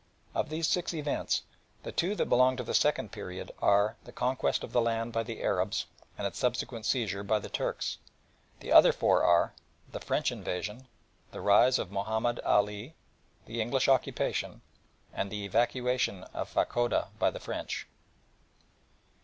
Of 0.33 0.49
these 0.49 0.67
six 0.67 0.95
events 0.95 1.43
the 1.83 1.91
two 1.91 2.15
that 2.15 2.25
belong 2.25 2.57
to 2.57 2.63
the 2.63 2.73
second 2.73 3.11
period 3.11 3.51
are, 3.61 3.97
the 4.03 4.11
conquest 4.11 4.63
of 4.63 4.71
the 4.71 4.81
land 4.81 5.13
by 5.13 5.21
the 5.21 5.43
Arabs 5.43 5.85
and 6.17 6.25
its 6.25 6.39
subsequent 6.39 6.87
seizure 6.87 7.21
by 7.23 7.37
the 7.37 7.49
Turks. 7.51 7.99
The 8.61 8.71
other 8.71 8.93
four 8.93 9.21
are, 9.23 9.53
the 9.91 9.99
French 9.99 10.31
invasion, 10.31 10.87
the 11.31 11.39
rise 11.41 11.77
of 11.77 11.91
Mahomed 11.91 12.39
Ali, 12.39 12.95
the 13.45 13.61
English 13.61 13.87
occupation 13.87 14.61
and 15.13 15.29
the 15.29 15.45
evacuation 15.45 16.23
of 16.33 16.49
Fachoda 16.49 17.09
by 17.19 17.29
the 17.29 17.39
French. 17.39 17.85